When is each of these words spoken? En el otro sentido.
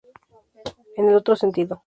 En 0.97 1.09
el 1.09 1.13
otro 1.15 1.35
sentido. 1.35 1.79